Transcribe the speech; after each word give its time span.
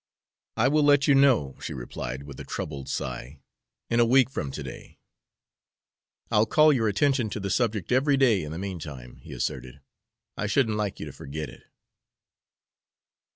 "I 0.57 0.67
will 0.67 0.81
let 0.81 1.07
you 1.07 1.13
know," 1.13 1.55
she 1.61 1.75
replied, 1.75 2.23
with 2.23 2.39
a 2.39 2.43
troubled 2.43 2.89
sigh, 2.89 3.39
"in 3.87 3.99
a 3.99 4.03
week 4.05 4.31
from 4.31 4.49
to 4.49 4.63
day." 4.63 4.97
"I'll 6.31 6.47
call 6.47 6.73
your 6.73 6.87
attention 6.87 7.29
to 7.29 7.39
the 7.39 7.51
subject 7.51 7.91
every 7.91 8.17
day 8.17 8.41
in 8.43 8.51
the 8.51 8.57
mean 8.57 8.79
time," 8.79 9.17
he 9.17 9.31
asserted. 9.31 9.79
"I 10.35 10.47
shouldn't 10.47 10.77
like 10.77 10.99
you 10.99 11.05
to 11.05 11.11
forget 11.13 11.49
it." 11.49 11.65